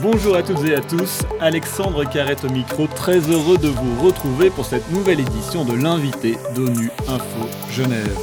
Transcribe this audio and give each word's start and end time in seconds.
Bonjour 0.00 0.36
à 0.36 0.44
toutes 0.44 0.64
et 0.64 0.76
à 0.76 0.80
tous, 0.80 1.22
Alexandre 1.40 2.04
Carrette 2.08 2.44
au 2.44 2.50
micro, 2.50 2.86
très 2.86 3.18
heureux 3.18 3.58
de 3.58 3.66
vous 3.66 4.00
retrouver 4.00 4.48
pour 4.48 4.64
cette 4.64 4.88
nouvelle 4.92 5.18
édition 5.18 5.64
de 5.64 5.72
l'invité 5.72 6.36
d'ONU 6.54 6.88
Info 7.08 7.48
Genève. 7.72 8.16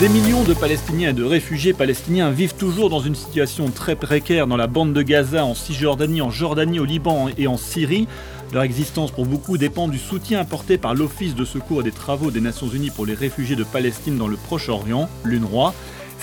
Des 0.00 0.08
millions 0.10 0.42
de 0.42 0.52
Palestiniens 0.52 1.10
et 1.10 1.12
de 1.14 1.24
réfugiés 1.24 1.72
palestiniens 1.72 2.30
vivent 2.30 2.56
toujours 2.56 2.90
dans 2.90 3.00
une 3.00 3.14
situation 3.14 3.70
très 3.70 3.96
précaire 3.96 4.46
dans 4.46 4.58
la 4.58 4.66
bande 4.66 4.92
de 4.92 5.00
Gaza, 5.00 5.46
en 5.46 5.54
Cisjordanie, 5.54 6.20
en 6.20 6.30
Jordanie, 6.30 6.78
au 6.78 6.84
Liban 6.84 7.28
et 7.38 7.46
en 7.46 7.56
Syrie. 7.56 8.06
Leur 8.52 8.64
existence 8.64 9.12
pour 9.12 9.24
beaucoup 9.24 9.56
dépend 9.56 9.88
du 9.88 9.98
soutien 9.98 10.40
apporté 10.40 10.76
par 10.76 10.94
l'Office 10.94 11.34
de 11.34 11.46
secours 11.46 11.80
et 11.80 11.84
des 11.84 11.90
travaux 11.90 12.30
des 12.30 12.42
Nations 12.42 12.68
Unies 12.68 12.90
pour 12.90 13.06
les 13.06 13.14
réfugiés 13.14 13.56
de 13.56 13.64
Palestine 13.64 14.18
dans 14.18 14.28
le 14.28 14.36
Proche-Orient, 14.36 15.08
l'UNRWA. 15.24 15.72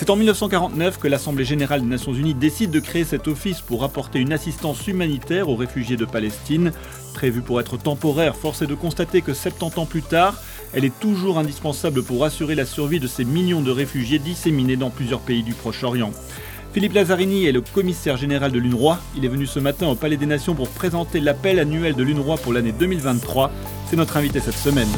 C'est 0.01 0.09
en 0.09 0.15
1949 0.15 0.97
que 0.97 1.07
l'Assemblée 1.07 1.45
générale 1.45 1.81
des 1.81 1.87
Nations 1.87 2.11
Unies 2.11 2.33
décide 2.33 2.71
de 2.71 2.79
créer 2.79 3.03
cet 3.03 3.27
office 3.27 3.61
pour 3.61 3.83
apporter 3.83 4.17
une 4.17 4.33
assistance 4.33 4.87
humanitaire 4.87 5.47
aux 5.47 5.55
réfugiés 5.55 5.95
de 5.95 6.05
Palestine. 6.05 6.71
Prévue 7.13 7.43
pour 7.43 7.59
être 7.59 7.77
temporaire, 7.77 8.35
force 8.35 8.63
est 8.63 8.67
de 8.67 8.73
constater 8.73 9.21
que 9.21 9.35
70 9.35 9.77
ans 9.77 9.85
plus 9.85 10.01
tard, 10.01 10.41
elle 10.73 10.85
est 10.85 10.99
toujours 10.99 11.37
indispensable 11.37 12.01
pour 12.01 12.25
assurer 12.25 12.55
la 12.55 12.65
survie 12.65 12.99
de 12.99 13.05
ces 13.05 13.23
millions 13.23 13.61
de 13.61 13.69
réfugiés 13.69 14.17
disséminés 14.17 14.75
dans 14.75 14.89
plusieurs 14.89 15.19
pays 15.19 15.43
du 15.43 15.53
Proche-Orient. 15.53 16.13
Philippe 16.73 16.93
Lazzarini 16.93 17.45
est 17.45 17.51
le 17.51 17.61
commissaire 17.61 18.17
général 18.17 18.51
de 18.51 18.57
l'UNRWA. 18.57 18.99
Il 19.15 19.23
est 19.23 19.27
venu 19.27 19.45
ce 19.45 19.59
matin 19.59 19.85
au 19.87 19.93
Palais 19.93 20.17
des 20.17 20.25
Nations 20.25 20.55
pour 20.55 20.69
présenter 20.69 21.19
l'appel 21.19 21.59
annuel 21.59 21.93
de 21.93 22.01
l'UNRWA 22.01 22.37
pour 22.37 22.53
l'année 22.53 22.71
2023. 22.71 23.51
C'est 23.87 23.97
notre 23.97 24.17
invité 24.17 24.39
cette 24.39 24.57
semaine. 24.57 24.89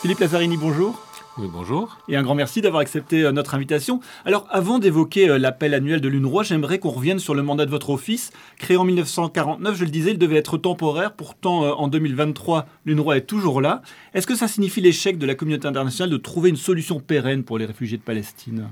Philippe 0.00 0.20
Lazzarini, 0.20 0.56
bonjour. 0.56 1.05
Oui, 1.38 1.48
bonjour. 1.52 1.98
Et 2.08 2.16
un 2.16 2.22
grand 2.22 2.34
merci 2.34 2.62
d'avoir 2.62 2.80
accepté 2.80 3.22
euh, 3.22 3.30
notre 3.30 3.54
invitation. 3.54 4.00
Alors, 4.24 4.46
avant 4.50 4.78
d'évoquer 4.78 5.28
euh, 5.28 5.38
l'appel 5.38 5.74
annuel 5.74 6.00
de 6.00 6.08
l'UNRWA, 6.08 6.44
j'aimerais 6.44 6.78
qu'on 6.78 6.88
revienne 6.88 7.18
sur 7.18 7.34
le 7.34 7.42
mandat 7.42 7.66
de 7.66 7.70
votre 7.70 7.90
office. 7.90 8.32
Créé 8.56 8.78
en 8.78 8.84
1949, 8.84 9.76
je 9.76 9.84
le 9.84 9.90
disais, 9.90 10.12
il 10.12 10.18
devait 10.18 10.36
être 10.36 10.56
temporaire. 10.56 11.12
Pourtant, 11.12 11.64
euh, 11.64 11.72
en 11.72 11.88
2023, 11.88 12.66
l'UNRWA 12.86 13.18
est 13.18 13.26
toujours 13.26 13.60
là. 13.60 13.82
Est-ce 14.14 14.26
que 14.26 14.34
ça 14.34 14.48
signifie 14.48 14.80
l'échec 14.80 15.18
de 15.18 15.26
la 15.26 15.34
communauté 15.34 15.68
internationale 15.68 16.08
de 16.08 16.16
trouver 16.16 16.48
une 16.48 16.56
solution 16.56 17.00
pérenne 17.00 17.44
pour 17.44 17.58
les 17.58 17.66
réfugiés 17.66 17.98
de 17.98 18.02
Palestine? 18.02 18.68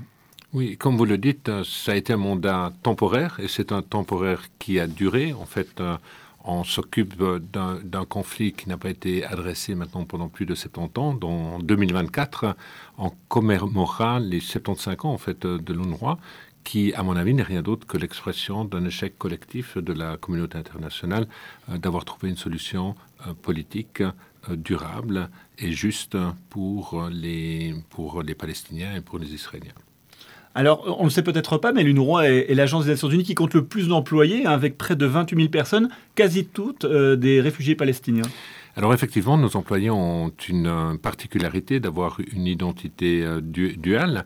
Oui, 0.51 0.75
comme 0.75 0.97
vous 0.97 1.05
le 1.05 1.19
dites, 1.19 1.51
ça 1.63 1.91
a 1.91 1.95
été 1.95 2.13
un 2.13 2.17
mandat 2.17 2.73
temporaire 2.81 3.37
et 3.43 3.47
c'est 3.47 3.73
un 3.73 3.83
temporaire 3.83 4.41
qui 4.57 4.79
a 4.79 4.87
duré. 4.87 5.33
En 5.33 5.45
fait, 5.45 5.81
on 6.45 6.63
s'occupe 6.63 7.15
d'un 7.17 8.05
conflit 8.05 8.53
qui 8.53 8.69
n'a 8.69 8.77
pas 8.77 8.89
été 8.89 9.25
adressé 9.25 9.75
maintenant 9.75 10.05
pendant 10.05 10.29
plus 10.29 10.45
de 10.45 10.55
70 10.55 10.99
ans. 10.99 11.13
Dans 11.13 11.59
2024, 11.59 12.55
on 12.97 13.11
commémorera 13.27 14.19
les 14.19 14.39
75 14.39 14.95
ans 15.03 15.13
en 15.13 15.17
fait 15.17 15.45
de 15.45 15.73
l'UNRWA, 15.73 16.19
qui, 16.65 16.93
à 16.93 17.03
mon 17.03 17.15
avis, 17.15 17.33
n'est 17.33 17.43
rien 17.43 17.61
d'autre 17.61 17.87
que 17.87 17.97
l'expression 17.97 18.65
d'un 18.65 18.83
échec 18.85 19.17
collectif 19.17 19.77
de 19.77 19.93
la 19.93 20.17
communauté 20.17 20.57
internationale 20.57 21.27
euh, 21.69 21.77
d'avoir 21.77 22.03
trouvé 22.03 22.29
une 22.29 22.37
solution 22.37 22.95
euh, 23.25 23.33
politique 23.33 24.01
euh, 24.01 24.11
durable 24.55 25.29
et 25.57 25.71
juste 25.71 26.17
pour 26.49 27.07
les 27.09 27.73
Palestiniens 28.37 28.95
et 28.95 29.01
pour 29.01 29.19
les 29.19 29.33
Israéliens. 29.33 29.73
Alors, 30.57 30.85
on 30.97 31.01
ne 31.01 31.07
le 31.07 31.09
sait 31.09 31.21
peut-être 31.21 31.57
pas, 31.57 31.73
mais 31.73 31.83
l'UNRWA 31.83 32.29
est, 32.29 32.55
l'agence 32.55 32.85
des 32.85 32.91
Nations 32.91 33.09
Unies 33.09 33.25
qui 33.25 33.35
compte 33.35 33.53
le 33.53 33.65
plus 33.65 33.89
d'employés, 33.89 34.45
hein, 34.45 34.51
avec 34.51 34.77
près 34.77 34.95
de 34.95 35.05
28 35.05 35.35
000 35.35 35.49
personnes, 35.49 35.89
quasi 36.15 36.45
toutes 36.45 36.85
euh, 36.85 37.17
des 37.17 37.41
réfugiés 37.41 37.75
palestiniens. 37.75 38.23
Alors 38.77 38.93
effectivement, 38.93 39.37
nos 39.37 39.57
employés 39.57 39.89
ont 39.89 40.31
une 40.47 40.67
euh, 40.67 40.95
particularité 40.95 41.81
d'avoir 41.81 42.19
une 42.33 42.47
identité 42.47 43.21
euh, 43.23 43.41
duale. 43.41 44.25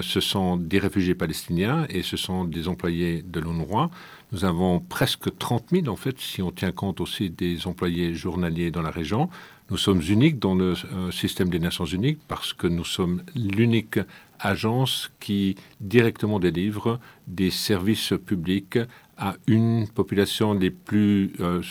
ce 0.00 0.20
sont 0.20 0.56
des 0.56 0.78
réfugiés 0.78 1.16
palestiniens 1.16 1.86
et 1.88 2.02
ce 2.02 2.16
sont 2.16 2.44
des 2.44 2.68
employés 2.68 3.24
de 3.26 3.40
l'UNRWA. 3.40 3.90
Nous 4.30 4.44
avons 4.44 4.78
presque 4.78 5.36
30 5.36 5.70
000 5.72 5.88
en 5.88 5.96
fait, 5.96 6.20
si 6.20 6.40
on 6.40 6.52
tient 6.52 6.72
compte 6.72 7.00
aussi 7.00 7.30
des 7.30 7.66
employés 7.66 8.14
journaliers 8.14 8.70
dans 8.70 8.82
la 8.82 8.90
région. 8.90 9.28
Nous 9.70 9.78
sommes 9.78 10.02
uniques 10.02 10.38
dans 10.38 10.54
le 10.54 10.74
système 11.10 11.48
des 11.48 11.58
Nations 11.58 11.86
Unies 11.86 12.18
parce 12.28 12.52
que 12.52 12.66
nous 12.66 12.84
sommes 12.84 13.22
l'unique 13.34 13.98
agence 14.38 15.10
qui 15.20 15.56
directement 15.80 16.38
délivre 16.38 17.00
des 17.26 17.50
services 17.50 18.12
publics 18.26 18.78
à 19.16 19.36
une 19.46 19.88
population 19.88 20.54
les, 20.54 20.70
plus, 20.70 21.32
euh, 21.40 21.62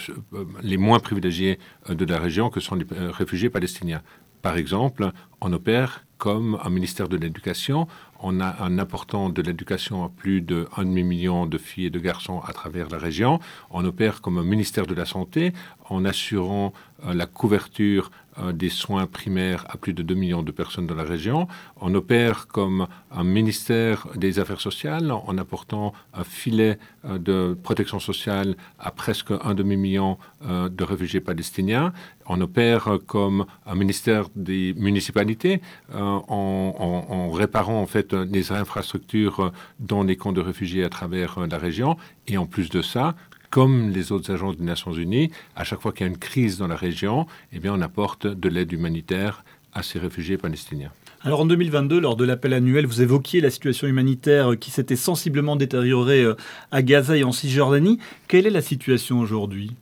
les 0.61 0.77
moins 0.77 0.99
privilégiées 0.99 1.59
euh, 1.89 1.95
de 1.95 2.05
la 2.05 2.19
région, 2.19 2.49
que 2.49 2.59
sont 2.59 2.75
les 2.75 2.85
euh, 2.93 3.11
réfugiés 3.11 3.49
palestiniens. 3.49 4.01
Par 4.41 4.57
exemple, 4.57 5.11
on 5.41 5.51
opère 5.53 6.05
comme 6.23 6.57
un 6.63 6.69
ministère 6.69 7.09
de 7.09 7.17
l'Éducation. 7.17 7.85
On 8.21 8.39
a 8.39 8.63
un 8.63 8.79
apportant 8.79 9.27
de 9.27 9.41
l'éducation 9.41 10.05
à 10.05 10.09
plus 10.09 10.39
de 10.39 10.69
1,5 10.77 11.03
million 11.03 11.45
de 11.45 11.57
filles 11.57 11.87
et 11.87 11.89
de 11.89 11.99
garçons 11.99 12.39
à 12.47 12.53
travers 12.53 12.87
la 12.87 12.97
région. 12.97 13.41
On 13.71 13.83
opère 13.83 14.21
comme 14.21 14.37
un 14.37 14.45
ministère 14.45 14.87
de 14.87 14.95
la 14.95 15.03
Santé 15.03 15.51
en 15.89 16.05
assurant 16.05 16.71
la 17.05 17.25
couverture 17.25 18.09
euh, 18.09 18.22
des 18.53 18.69
soins 18.69 19.05
primaires 19.05 19.65
à 19.69 19.77
plus 19.77 19.93
de 19.93 20.01
2 20.01 20.15
millions 20.15 20.43
de 20.43 20.51
personnes 20.51 20.87
dans 20.87 20.95
la 20.95 21.03
région. 21.03 21.47
On 21.79 21.93
opère 21.93 22.47
comme 22.47 22.87
un 23.11 23.23
ministère 23.23 24.07
des 24.15 24.39
Affaires 24.39 24.61
sociales 24.61 25.11
en 25.11 25.37
apportant 25.37 25.93
un 26.13 26.23
filet 26.23 26.77
euh, 27.05 27.17
de 27.17 27.57
protection 27.61 27.99
sociale 27.99 28.55
à 28.79 28.91
presque 28.91 29.31
un 29.31 29.53
demi-million 29.53 30.17
euh, 30.45 30.69
de 30.69 30.83
réfugiés 30.83 31.21
palestiniens. 31.21 31.93
On 32.25 32.39
opère 32.41 32.99
comme 33.05 33.45
un 33.65 33.75
ministère 33.75 34.27
des 34.35 34.73
municipalités 34.77 35.61
en, 35.93 37.29
réparant 37.31 37.81
en 37.81 37.85
fait 37.85 38.13
les 38.13 38.53
infrastructures 38.53 39.51
dans 39.79 40.03
les 40.03 40.15
camps 40.15 40.31
de 40.31 40.39
réfugiés 40.39 40.85
à 40.85 40.89
travers 40.89 41.45
la 41.45 41.57
région. 41.57 41.97
Et 42.27 42.37
en 42.37 42.45
plus 42.45 42.69
de 42.69 42.81
ça, 42.81 43.15
comme 43.53 43.91
les 43.91 44.11
autres 44.11 44.33
agences 44.33 44.57
des 44.57 44.65
Nations 44.65 44.93
Unies, 44.93 45.29
à 45.55 45.63
chaque 45.63 45.79
fois 45.79 45.91
qu'il 45.91 46.07
y 46.07 46.09
a 46.09 46.11
une 46.11 46.17
crise 46.17 46.57
dans 46.57 46.65
la 46.65 46.75
région, 46.75 47.27
eh 47.51 47.59
bien, 47.59 47.71
on 47.71 47.81
apporte 47.81 48.25
de 48.25 48.49
l'aide 48.49 48.71
humanitaire 48.71 49.43
à 49.73 49.83
ces 49.83 49.99
réfugiés 49.99 50.39
palestiniens. 50.39 50.89
Alors 51.21 51.41
en 51.41 51.45
2022, 51.45 51.99
lors 51.99 52.15
de 52.15 52.25
l'appel 52.25 52.53
annuel, 52.53 52.87
vous 52.87 53.03
évoquiez 53.03 53.41
la 53.41 53.51
situation 53.51 53.85
humanitaire 53.85 54.53
qui 54.59 54.71
s'était 54.71 54.95
sensiblement 54.95 55.55
détériorée 55.55 56.23
euh, 56.23 56.35
à 56.71 56.81
Gaza 56.81 57.15
et 57.15 57.23
en 57.23 57.31
Cisjordanie. 57.31 57.99
Quelle 58.27 58.47
est 58.47 58.49
la 58.49 58.63
situation 58.63 59.19
aujourd'hui? 59.19 59.75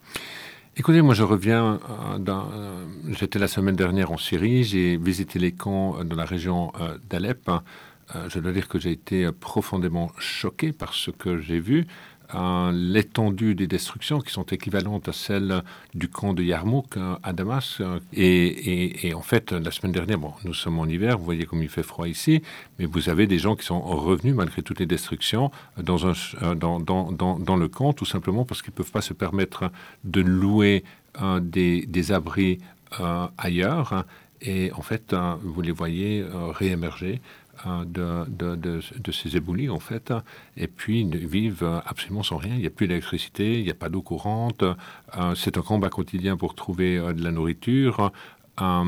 Écoutez, 0.76 1.02
moi 1.02 1.14
je 1.14 1.24
reviens, 1.24 1.80
euh, 1.90 2.20
euh, 2.28 2.86
j'étais 3.18 3.40
la 3.40 3.48
semaine 3.48 3.78
dernière 3.78 4.12
en 4.12 4.18
Syrie, 4.18 4.66
j'ai 4.66 4.98
visité 4.98 5.40
les 5.40 5.53
camps 5.53 6.03
dans 6.03 6.18
la 6.18 6.26
région 6.26 6.74
d'Alep. 7.09 7.50
je 8.28 8.40
dois 8.40 8.52
dire 8.52 8.68
que 8.68 8.80
j'ai 8.80 8.92
été 8.92 9.32
profondément 9.32 10.12
choqué 10.18 10.74
par 10.74 10.94
ce 10.94 11.09
que 11.09 11.40
j'ai 11.40 11.62
vu 11.62 11.88
l'étendue 12.74 13.56
des 13.56 13.68
destructions 13.68 14.19
qui 14.19 14.31
sont 14.31 14.44
équivalentes 14.44 15.09
à 15.09 15.14
celles 15.14 15.64
du 15.94 16.08
camp 16.08 16.34
de 16.34 16.44
Yarmouk 16.44 16.97
euh, 16.97 17.16
à 17.24 17.34
Damas. 17.34 17.81
Et, 18.14 19.14
en 19.14 19.22
fait, 19.22 19.52
la 19.52 19.72
semaine 19.72 19.92
dernière, 19.92 20.18
bon, 20.18 20.34
nous 20.46 20.53
sommes 20.53 20.80
en 20.80 20.86
hiver, 20.86 21.18
vous 21.18 21.25
voyez 21.25 21.46
comme 21.46 21.64
il 21.64 21.70
fait 21.70 21.84
froid 21.84 22.08
ici, 22.08 22.41
mais 22.80 22.86
vous 22.86 23.09
avez 23.09 23.28
des 23.28 23.40
gens 23.40 23.56
qui 23.56 23.66
sont 23.66 23.81
revenus 23.81 24.36
malgré 24.36 24.62
toutes 24.62 24.80
les 24.80 24.86
destructions 24.86 25.52
dans, 25.78 25.97
le 25.97 27.68
camp, 27.68 27.94
tout 27.94 28.06
simplement 28.06 28.46
parce 28.46 28.62
qu'ils 28.62 28.72
ne 28.72 28.78
peuvent 28.78 28.91
pas 28.91 29.02
se 29.02 29.14
permettre 29.14 29.72
de 30.03 30.22
louer 30.22 30.84
euh, 31.22 31.40
des, 31.40 31.86
des, 31.86 32.12
abris 32.12 32.59
ailleurs. 33.38 34.06
Et 34.41 34.72
en 34.74 34.81
fait, 34.81 35.16
vous 35.44 35.62
les 35.62 35.72
voyez 35.72 36.25
réémerger 36.34 37.22
de, 37.85 38.25
de, 38.56 39.12
ces 39.12 39.38
éboulis, 39.38 39.69
en 39.69 39.79
fait, 39.79 40.13
et 40.57 40.68
puis 40.68 41.02
ils 41.02 41.28
vivent 41.28 41.81
absolument 41.85 42.24
sans 42.24 42.38
rien. 42.38 42.56
Il 42.56 42.62
n'y 42.62 42.68
a 42.68 42.72
plus 42.72 42.88
d'électricité, 42.88 43.59
il 43.59 43.63
n'y 43.63 43.72
a 43.72 43.75
pas 43.75 43.90
d'eau 43.90 44.02
courante. 44.02 44.63
Euh, 44.63 45.35
c'est 45.35 45.57
un 45.57 45.62
combat 45.62 45.90
quotidien 45.90 46.38
pour 46.38 46.56
trouver 46.56 46.97
euh, 46.97 47.13
de 47.13 47.24
la 47.24 47.31
nourriture. 47.31 48.12
Euh, 48.62 48.84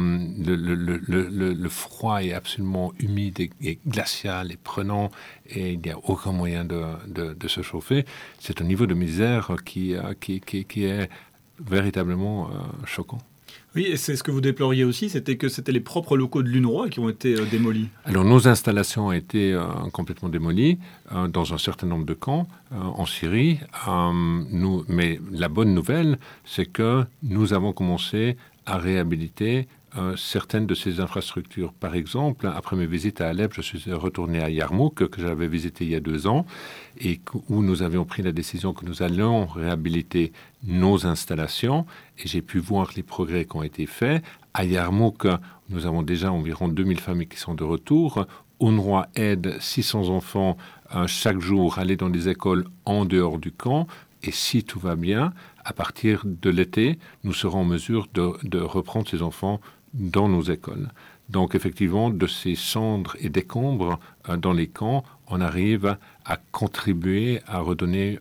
le, 0.45 1.69
froid 1.69 2.21
est 2.21 2.33
absolument 2.33 2.93
humide 2.99 3.39
et, 3.39 3.79
glacial 3.87 4.51
et 4.51 4.57
prenant 4.57 5.09
et 5.47 5.73
il 5.73 5.79
n'y 5.79 5.89
a 5.89 5.97
aucun 5.97 6.31
moyen 6.31 6.65
de, 6.65 7.47
se 7.47 7.61
chauffer. 7.61 8.05
C'est 8.39 8.61
un 8.61 8.65
niveau 8.65 8.85
de 8.85 8.93
misère 8.93 9.55
qui, 9.65 9.95
qui, 10.19 10.41
qui 10.41 10.83
est 10.83 11.09
véritablement 11.59 12.49
choquant. 12.85 13.19
Oui, 13.75 13.87
et 13.87 13.97
c'est 13.97 14.15
ce 14.15 14.21
que 14.21 14.29
vous 14.29 14.41
déploriez 14.41 14.83
aussi, 14.83 15.09
c'était 15.09 15.35
que 15.35 15.49
c'était 15.49 15.71
les 15.71 15.79
propres 15.79 16.15
locaux 16.15 16.43
de 16.43 16.49
l'UNRWA 16.49 16.89
qui 16.89 16.99
ont 16.99 17.09
été 17.09 17.33
euh, 17.35 17.45
démolis. 17.49 17.87
Alors 18.05 18.23
nos 18.23 18.47
installations 18.47 19.07
ont 19.07 19.11
été 19.11 19.53
euh, 19.53 19.63
complètement 19.91 20.29
démolies 20.29 20.77
euh, 21.11 21.27
dans 21.27 21.53
un 21.55 21.57
certain 21.57 21.87
nombre 21.87 22.05
de 22.05 22.13
camps 22.13 22.47
en 22.71 23.05
Syrie. 23.05 23.59
mais 24.87 25.19
la 25.31 25.47
bonne 25.47 25.73
nouvelle, 25.73 26.17
c'est 26.43 26.65
que 26.65 27.03
nous 27.21 27.53
avons 27.53 27.71
commencé 27.71 28.35
à 28.65 28.77
réhabiliter 28.77 29.67
certaines 30.17 30.65
de 30.65 30.75
ces 30.75 30.99
infrastructures. 30.99 31.73
Par 31.73 31.95
exemple, 31.95 32.47
après 32.47 32.75
mes 32.75 32.85
visites 32.85 33.21
à 33.21 33.29
Alep, 33.29 33.53
je 33.53 33.61
suis 33.61 33.93
retourné 33.93 34.41
à 34.41 34.49
Yarmouk, 34.49 35.07
que 35.07 35.21
j'avais 35.21 35.47
visité 35.47 35.85
il 35.85 35.91
y 35.91 35.95
a 35.95 35.99
deux 35.99 36.27
ans, 36.27 36.45
et 36.99 37.21
où 37.49 37.61
nous 37.61 37.83
avions 37.83 38.05
pris 38.05 38.23
la 38.23 38.31
décision 38.31 38.73
que 38.73 38.85
nous 38.85 39.03
allions 39.03 39.45
réhabiliter 39.45 40.33
nos 40.63 41.05
installations, 41.05 41.85
et 42.17 42.27
j'ai 42.27 42.41
pu 42.41 42.59
voir 42.59 42.89
les 42.95 43.03
progrès 43.03 43.45
qui 43.45 43.55
ont 43.55 43.63
été 43.63 43.85
faits. 43.85 44.23
À 44.53 44.65
Yarmouk, 44.65 45.27
nous 45.69 45.85
avons 45.85 46.01
déjà 46.01 46.31
environ 46.31 46.67
2000 46.67 46.99
familles 46.99 47.27
qui 47.27 47.39
sont 47.39 47.55
de 47.55 47.63
retour. 47.63 48.25
UNRWA 48.59 49.09
aide 49.15 49.57
600 49.59 50.09
enfants 50.09 50.57
chaque 51.07 51.39
jour 51.39 51.77
à 51.77 51.81
aller 51.81 51.97
dans 51.97 52.09
des 52.09 52.29
écoles 52.29 52.65
en 52.85 53.05
dehors 53.05 53.39
du 53.39 53.51
camp. 53.51 53.87
Et 54.23 54.31
si 54.31 54.63
tout 54.63 54.79
va 54.79 54.95
bien, 54.95 55.33
à 55.65 55.73
partir 55.73 56.23
de 56.25 56.49
l'été, 56.49 56.97
nous 57.23 57.33
serons 57.33 57.61
en 57.61 57.65
mesure 57.65 58.07
de, 58.13 58.59
reprendre 58.59 59.07
ces 59.07 59.21
enfants 59.21 59.59
dans 59.93 60.29
nos 60.29 60.43
écoles. 60.43 60.89
Donc 61.29 61.55
effectivement, 61.55 62.09
de 62.09 62.27
ces 62.27 62.55
cendres 62.55 63.15
et 63.19 63.29
décombres 63.29 63.99
dans 64.37 64.53
les 64.53 64.67
camps, 64.67 65.03
on 65.27 65.39
arrive 65.41 65.97
à 66.25 66.37
contribuer 66.51 67.41
à 67.47 67.59
redonner 67.59 68.19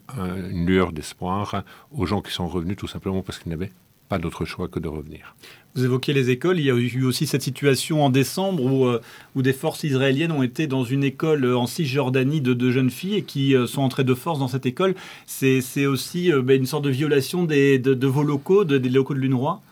une 0.50 0.66
lueur 0.66 0.92
d'espoir 0.92 1.64
aux 1.90 2.06
gens 2.06 2.22
qui 2.22 2.32
sont 2.32 2.46
revenus 2.46 2.76
tout 2.76 2.86
simplement 2.86 3.22
parce 3.22 3.38
qu'ils 3.38 3.50
n'avaient 3.50 3.72
pas 4.12 4.18
d'autre 4.18 4.44
choix 4.44 4.68
que 4.68 4.78
de 4.78 4.88
revenir. 4.88 5.34
Vous 5.74 5.86
évoquez 5.86 6.12
les 6.12 6.28
écoles. 6.28 6.58
Il 6.58 6.66
y 6.66 6.70
a 6.70 6.74
eu 6.74 7.04
aussi 7.04 7.26
cette 7.26 7.40
situation 7.40 8.04
en 8.04 8.10
décembre 8.10 8.62
où, 8.62 8.84
euh, 8.84 9.00
des 9.36 9.54
forces 9.54 9.84
israéliennes 9.84 10.32
ont 10.32 10.42
été 10.42 10.66
dans 10.66 10.84
une 10.84 11.02
école 11.02 11.46
en 11.54 11.66
Cisjordanie 11.66 12.42
de, 12.42 12.52
de 12.52 12.70
jeunes 12.70 12.90
filles 12.90 13.14
et 13.14 13.22
qui 13.22 13.56
euh, 13.56 13.66
sont 13.66 13.80
entrées 13.80 14.04
de 14.04 14.12
force 14.12 14.38
dans 14.38 14.48
cette 14.48 14.66
école. 14.66 14.94
C'est 15.24 15.86
aussi 15.86 16.30
euh, 16.30 16.42
ben, 16.42 16.60
une 16.60 16.66
sorte 16.66 16.84
de 16.84 16.90
violation 16.90 17.44
des, 17.44 17.78
de, 17.78 18.06
vos 18.06 18.22
locaux, 18.22 18.64
des 18.64 18.78
locaux 18.90 19.14
de 19.14 19.20
l'UNRWA? 19.20 19.62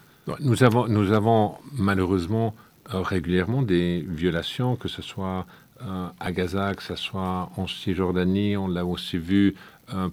Nous 0.40 0.62
avons, 0.62 0.86
nous 0.86 1.12
avons 1.12 1.54
malheureusement 1.72 2.54
régulièrement 2.86 3.62
des 3.62 4.04
violations, 4.08 4.76
que 4.76 4.88
ce 4.88 5.02
soit 5.02 5.46
à 6.20 6.32
Gaza, 6.32 6.74
que 6.74 6.82
ce 6.82 6.96
soit 6.96 7.50
en 7.56 7.66
Cisjordanie. 7.66 8.56
On 8.56 8.68
l'a 8.68 8.84
aussi 8.84 9.16
vu 9.16 9.54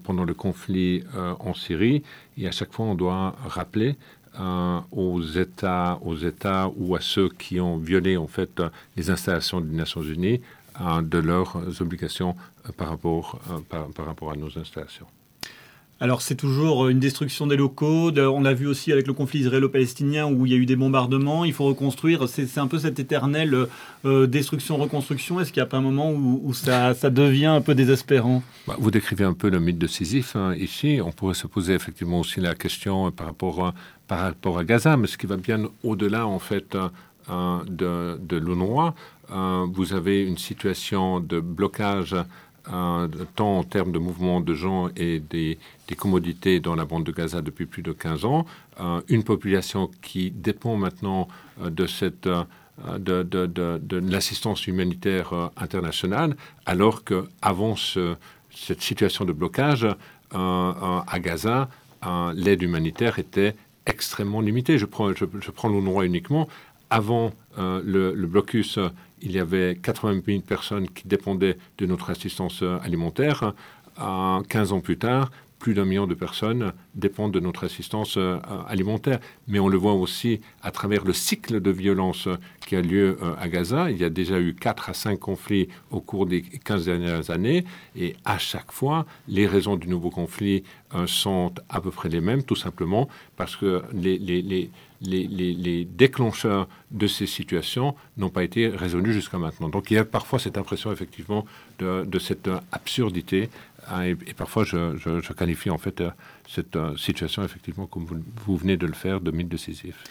pendant 0.03 0.23
le 0.23 0.33
conflit 0.33 1.03
en 1.39 1.53
Syrie. 1.53 2.03
Et 2.37 2.47
à 2.47 2.51
chaque 2.51 2.71
fois, 2.71 2.85
on 2.85 2.95
doit 2.95 3.35
rappeler 3.45 3.97
euh, 4.39 4.79
aux 4.91 5.19
États, 5.23 5.97
aux 6.03 6.15
États 6.15 6.69
ou 6.75 6.95
à 6.95 7.01
ceux 7.01 7.27
qui 7.27 7.59
ont 7.59 7.77
violé 7.77 8.17
en 8.17 8.27
fait 8.27 8.61
les 8.95 9.09
installations 9.09 9.61
des 9.61 9.75
Nations 9.75 10.03
Unies 10.03 10.41
euh, 10.79 11.01
de 11.01 11.17
leurs 11.17 11.81
obligations 11.81 12.35
euh, 12.67 12.71
par 12.77 12.89
rapport, 12.89 13.39
par 13.69 14.05
rapport 14.05 14.31
à 14.31 14.35
nos 14.35 14.55
installations. 14.59 15.07
Alors 15.99 16.21
c'est 16.21 16.35
toujours 16.35 16.85
euh, 16.85 16.89
une 16.89 16.99
destruction 16.99 17.47
des 17.47 17.57
locaux. 17.57 18.11
On 18.15 18.41
l'a 18.41 18.53
vu 18.53 18.67
aussi 18.67 18.91
avec 18.91 19.07
le 19.07 19.13
conflit 19.13 19.39
israélo-palestinien 19.39 20.27
où 20.27 20.45
il 20.45 20.51
y 20.51 20.55
a 20.55 20.57
eu 20.57 20.67
des 20.67 20.75
bombardements. 20.75 21.43
Il 21.43 21.53
faut 21.53 21.65
reconstruire. 21.65 22.29
C'est 22.29 22.59
un 22.59 22.67
peu 22.67 22.77
cette 22.77 22.99
éternelle 22.99 23.53
euh, 23.55 23.65
euh, 24.05 24.27
destruction-reconstruction. 24.27 25.39
Est-ce 25.39 25.51
qu'il 25.51 25.61
n'y 25.61 25.67
a 25.67 25.69
pas 25.69 25.77
un 25.77 25.81
moment 25.81 26.11
où, 26.11 26.53
ça, 26.53 26.93
devient 27.09 27.47
un 27.47 27.61
peu 27.61 27.73
désespérant? 27.73 28.43
Bah, 28.67 28.75
Vous 28.77 28.91
décrivez 28.91 29.23
un 29.23 29.33
peu 29.33 29.49
le 29.49 29.59
mythe 29.59 29.79
de 29.79 29.87
Sisyphe 29.87 30.35
hein, 30.35 30.53
ici. 30.55 30.99
On 31.03 31.11
pourrait 31.11 31.33
se 31.33 31.47
poser 31.47 31.73
effectivement 31.73 32.19
aussi 32.19 32.41
la 32.41 32.53
question 32.53 33.11
par 33.11 33.27
rapport, 33.27 33.73
à 34.09 34.63
Gaza, 34.63 34.97
mais 34.97 35.07
ce 35.07 35.17
qui 35.17 35.25
va 35.25 35.37
bien 35.37 35.67
au-delà 35.83 36.27
en 36.27 36.39
fait 36.39 36.77
de, 37.29 38.17
de 38.17 38.37
l'UNRWA. 38.37 38.93
vous 39.73 39.93
avez 39.93 40.23
une 40.23 40.37
situation 40.37 41.19
de 41.19 41.39
blocage 41.39 42.15
tant 43.35 43.59
en 43.59 43.63
termes 43.63 43.91
de 43.91 43.99
mouvement 43.99 44.41
de 44.41 44.53
gens 44.53 44.89
et 44.95 45.19
des, 45.19 45.57
commodités 45.97 46.59
dans 46.59 46.75
la 46.75 46.85
bande 46.85 47.03
de 47.03 47.11
Gaza 47.11 47.41
depuis 47.41 47.65
plus 47.65 47.81
de 47.81 47.91
15 47.91 48.25
ans, 48.25 48.45
euh, 48.79 49.01
une 49.07 49.23
population 49.23 49.89
qui 50.01 50.31
dépend 50.31 50.75
maintenant 50.75 51.27
euh, 51.61 51.69
de 51.69 51.87
cette 51.87 52.27
euh, 52.27 52.43
de, 52.99 53.23
de, 53.23 53.47
de, 53.47 53.97
l'assistance 53.97 54.67
humanitaire 54.67 55.49
internationale, 55.57 56.37
alors 56.67 57.03
qu'avant 57.03 57.75
ce, 57.75 58.15
cette 58.51 58.83
situation 58.83 59.25
de 59.25 59.31
blocage 59.33 59.87
à 60.31 61.19
Gaza, 61.19 61.69
l'aide 62.35 62.61
humanitaire 62.61 63.17
était 63.17 63.55
extrêmement 63.87 64.41
limitée. 64.41 64.77
Je 64.77 64.85
prends, 64.85 65.11
je, 65.13 65.25
je 65.41 65.49
prends 65.51 65.69
l'UNRWA 65.69 66.05
uniquement. 66.05 66.47
Avant 66.89 67.33
le, 67.57 68.13
le, 68.13 68.27
blocus 68.27 68.79
il 69.21 69.31
y 69.31 69.39
avait 69.39 69.77
80 69.81 70.21
000 70.25 70.41
personnes 70.41 70.87
qui 70.87 71.07
dépendaient 71.07 71.57
de 71.77 71.85
notre 71.85 72.11
assistance 72.11 72.63
alimentaire. 72.83 73.53
15 73.97 74.73
ans 74.73 74.79
plus 74.79 74.97
tard, 74.97 75.31
plus 75.59 75.73
d'un 75.73 75.85
million 75.85 76.07
de 76.07 76.13
personnes 76.13 76.71
dépendent 76.95 77.33
de 77.33 77.39
notre 77.39 77.63
assistance 77.63 78.17
euh, 78.17 78.37
alimentaire. 78.67 79.19
Mais 79.47 79.59
on 79.59 79.67
le 79.67 79.77
voit 79.77 79.93
aussi 79.93 80.41
à 80.61 80.71
travers 80.71 81.03
le 81.03 81.13
cycle 81.13 81.59
de 81.61 81.71
violence 81.71 82.27
qui 82.65 82.75
a 82.75 82.81
lieu 82.81 83.17
euh, 83.21 83.33
à 83.39 83.47
Gaza. 83.49 83.89
Il 83.91 83.97
y 83.97 84.03
a 84.03 84.09
déjà 84.09 84.39
eu 84.39 84.53
4 84.53 84.89
à 84.89 84.93
5 84.93 85.19
conflits 85.19 85.67
au 85.91 85.99
cours 85.99 86.25
des 86.25 86.41
15 86.41 86.85
dernières 86.85 87.29
années. 87.31 87.65
Et 87.95 88.15
à 88.25 88.37
chaque 88.37 88.71
fois, 88.71 89.05
les 89.27 89.47
raisons 89.47 89.77
du 89.77 89.87
nouveau 89.87 90.09
conflit 90.09 90.63
euh, 90.93 91.07
sont 91.07 91.51
à 91.69 91.81
peu 91.81 91.91
près 91.91 92.09
les 92.09 92.21
mêmes, 92.21 92.43
tout 92.43 92.55
simplement 92.55 93.07
parce 93.35 93.55
que 93.55 93.81
les 93.93 94.19
les, 95.01 95.85
déclencheurs 95.85 96.67
de 96.91 97.07
ces 97.07 97.27
situations 97.27 97.95
n'ont 98.17 98.29
pas 98.29 98.43
été 98.43 98.67
résolus 98.67 99.13
jusqu'à 99.13 99.37
maintenant. 99.37 99.69
Donc 99.69 99.91
il 99.91 99.95
y 99.95 99.97
a 99.97 100.05
parfois 100.05 100.39
cette 100.39 100.57
impression 100.57 100.91
effectivement 100.91 101.45
de, 101.79 102.19
cette 102.19 102.49
absurdité 102.71 103.49
ah, 103.87 104.07
et, 104.07 104.15
parfois 104.35 104.63
je, 104.63 105.33
qualifie 105.33 105.69
en 105.69 105.77
fait 105.77 106.01
euh, 106.01 106.09
cette 106.47 106.75
euh, 106.75 106.97
situation 106.97 107.43
effectivement 107.43 107.85
comme 107.85 108.05
vous, 108.05 108.17
vous, 108.45 108.57
venez 108.57 108.75
de 108.75 108.85
le 108.85 108.93
faire 108.93 109.21
de 109.21 109.31
mythe 109.31 109.47
décisif. 109.47 110.03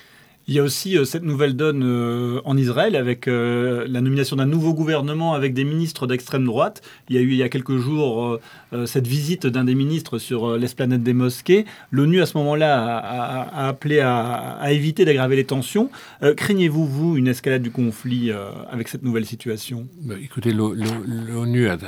Il 0.48 0.54
y 0.54 0.60
a 0.60 0.62
aussi 0.62 0.96
euh, 0.96 1.04
cette 1.04 1.24
nouvelle 1.24 1.56
donne 1.56 1.82
euh, 1.82 2.40
en 2.44 2.56
Israël 2.56 2.94
avec 2.94 3.26
euh, 3.26 3.84
la 3.88 4.00
nomination 4.00 4.36
d'un 4.36 4.46
nouveau 4.46 4.74
gouvernement 4.74 5.34
avec 5.34 5.54
des 5.54 5.64
ministres 5.64 6.06
d'extrême 6.06 6.44
droite. 6.44 6.82
Il 7.08 7.16
y 7.16 7.18
a 7.18 7.22
eu 7.22 7.30
il 7.30 7.36
y 7.36 7.42
a 7.42 7.48
quelques 7.48 7.76
jours 7.78 8.38
cette 8.86 9.06
visite 9.06 9.46
d'un 9.46 9.64
des 9.64 9.74
ministres 9.74 10.18
sur 10.18 10.56
l'esplanade 10.56 11.02
des 11.02 11.12
mosquées. 11.12 11.64
L'ONU 11.90 12.20
à 12.20 12.26
ce 12.26 12.36
moment-là 12.38 12.98
a, 12.98 13.68
appelé 13.68 14.00
à, 14.00 14.72
éviter 14.72 15.04
d'aggraver 15.04 15.36
les 15.36 15.44
tensions. 15.44 15.90
Craignez-vous, 16.36 16.86
vous, 16.86 17.16
une 17.16 17.28
escalade 17.28 17.62
du 17.62 17.70
conflit 17.70 18.30
avec 18.70 18.88
cette 18.88 19.02
nouvelle 19.02 19.26
situation? 19.26 19.86
Bah, 20.02 20.14
Écoutez, 20.22 20.52
l'ONU 20.52 21.68
a, 21.68 21.78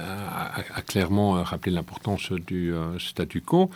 clairement 0.87 1.43
rappelé 1.43 1.75
l'importance 1.75 2.33
du 2.33 2.73
statu 2.99 3.41
quo. 3.41 3.71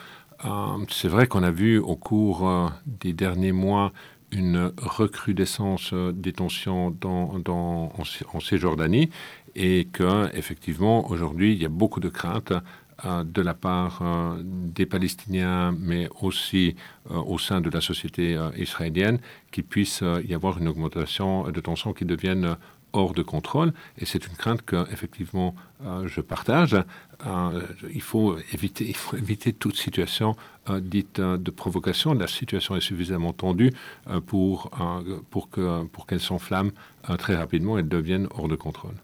C'est 0.91 1.09
vrai 1.09 1.27
qu'on 1.27 1.43
a 1.43 1.51
vu 1.51 1.79
au 1.79 1.97
cours 1.97 2.71
des 2.87 3.13
derniers 3.13 3.53
mois 3.53 3.93
une 4.33 4.73
recrudescence 4.79 5.93
euh, 5.93 6.13
des 6.13 6.33
tensions 6.33 6.91
dans, 6.91 7.39
en, 7.47 7.93
en 8.33 8.41
Cisjordanie 8.41 9.11
et 9.55 9.89
qu'effectivement, 9.93 11.11
aujourd'hui, 11.11 11.53
il 11.53 11.63
y 11.63 11.67
a 11.67 11.69
beaucoup 11.69 12.01
de 12.01 12.09
craintes 12.09 12.55
de 13.05 13.43
la 13.43 13.55
part 13.55 14.01
euh, 14.03 14.43
des 14.45 14.87
Palestiniens, 14.87 15.75
mais 15.79 16.09
aussi 16.21 16.77
au 17.11 17.39
sein 17.39 17.61
de 17.61 17.69
la 17.71 17.81
société 17.81 18.39
israélienne, 18.57 19.19
qu'il 19.51 19.65
puisse 19.65 20.03
y 20.25 20.35
avoir 20.35 20.59
une 20.59 20.69
augmentation 20.69 21.51
de 21.51 21.61
tensions 21.61 21.93
qui 21.93 22.05
deviennent 22.05 22.57
hors 22.93 23.13
de 23.13 23.23
contrôle. 23.23 23.73
Et 23.99 24.07
c'est 24.07 24.27
une 24.27 24.35
crainte 24.35 24.63
que, 24.63 24.91
effectivement, 24.93 25.55
euh, 25.85 26.07
je 26.07 26.21
partage. 26.21 26.77
Euh, 27.27 27.63
il, 27.93 28.03
faut 28.03 28.37
éviter, 28.53 28.89
il 28.89 28.97
faut 28.97 29.17
éviter 29.17 29.53
toute 29.53 29.77
situation 29.77 30.37
euh, 30.69 30.81
dite 30.81 31.21
de 31.21 31.51
provocation. 31.51 32.15
La 32.15 32.27
situation 32.27 32.77
est 32.77 32.81
suffisamment 32.81 33.33
tendue 33.33 33.73
pour, 34.27 34.71
pour 35.31 35.49
pour 35.93 36.07
qu'elle 36.07 36.21
s'enflamme 36.21 36.71
très 37.19 37.37
rapidement 37.37 37.79
et 37.79 37.83
devienne 37.83 38.29
hors 38.35 38.49
de 38.49 38.57
contrôle. 38.57 38.95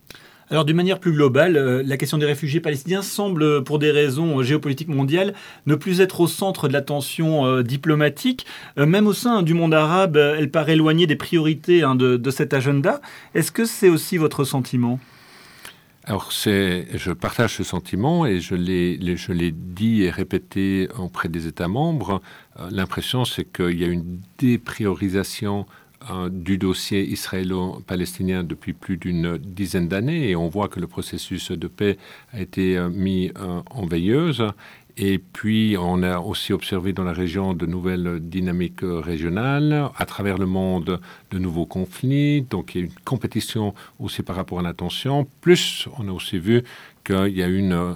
Alors 0.50 0.64
d'une 0.64 0.76
manière 0.76 0.98
plus 0.98 1.12
globale, 1.12 1.56
euh, 1.56 1.82
la 1.84 1.98
question 1.98 2.16
des 2.16 2.24
réfugiés 2.24 2.60
palestiniens 2.60 3.02
semble, 3.02 3.62
pour 3.64 3.78
des 3.78 3.90
raisons 3.90 4.42
géopolitiques 4.42 4.88
mondiales, 4.88 5.34
ne 5.66 5.74
plus 5.74 6.00
être 6.00 6.20
au 6.20 6.26
centre 6.26 6.68
de 6.68 6.72
l'attention 6.72 7.44
euh, 7.44 7.62
diplomatique. 7.62 8.46
Euh, 8.78 8.86
même 8.86 9.06
au 9.06 9.12
sein 9.12 9.42
du 9.42 9.52
monde 9.52 9.74
arabe, 9.74 10.16
elle 10.16 10.50
paraît 10.50 10.72
éloignée 10.72 11.06
des 11.06 11.16
priorités 11.16 11.82
hein, 11.82 11.94
de, 11.94 12.30
cet 12.30 12.54
agenda. 12.54 13.00
Est-ce 13.34 13.52
que 13.52 13.66
c'est 13.66 13.90
aussi 13.90 14.16
votre 14.16 14.44
sentiment? 14.44 14.98
Alors, 16.04 16.30
je 16.30 17.12
partage 17.12 17.56
ce 17.56 17.64
sentiment 17.64 18.24
et 18.24 18.40
je 18.40 18.54
l'ai 18.54 19.52
dit 19.52 20.04
et 20.04 20.10
répété 20.10 20.88
auprès 20.98 21.28
des 21.28 21.46
États 21.46 21.68
membres. 21.68 22.22
L'impression, 22.70 23.26
c'est 23.26 23.44
qu'il 23.44 23.78
y 23.78 23.84
a 23.84 23.88
une 23.88 24.20
dépriorisation 24.38 25.66
du 26.30 26.58
dossier 26.58 27.04
israélo-palestinien 27.04 28.42
depuis 28.44 28.72
plus 28.72 28.96
d'une 28.96 29.36
dizaine 29.36 29.88
d'années 29.88 30.30
et 30.30 30.36
on 30.36 30.48
voit 30.48 30.68
que 30.68 30.80
le 30.80 30.86
processus 30.86 31.50
de 31.50 31.66
paix 31.66 31.98
a 32.32 32.40
été 32.40 32.76
euh, 32.76 32.88
mis 32.88 33.30
euh, 33.38 33.60
en 33.70 33.86
veilleuse. 33.86 34.44
Et 35.00 35.18
puis, 35.18 35.76
on 35.78 36.02
a 36.02 36.18
aussi 36.18 36.52
observé 36.52 36.92
dans 36.92 37.04
la 37.04 37.12
région 37.12 37.54
de 37.54 37.66
nouvelles 37.66 38.18
dynamiques 38.20 38.80
régionales, 38.82 39.90
à 39.96 40.06
travers 40.06 40.38
le 40.38 40.46
monde, 40.46 41.00
de 41.30 41.38
nouveaux 41.38 41.66
conflits. 41.66 42.42
Donc, 42.42 42.74
il 42.74 42.80
y 42.80 42.82
a 42.82 42.86
une 42.86 42.92
compétition 43.04 43.74
aussi 44.00 44.22
par 44.22 44.34
rapport 44.34 44.58
à 44.58 44.62
l'attention. 44.62 45.28
Plus, 45.40 45.86
on 45.98 46.08
a 46.08 46.10
aussi 46.10 46.40
vu 46.40 46.64
qu'il 47.08 47.38
y 47.38 47.42
a 47.42 47.46
une, 47.46 47.94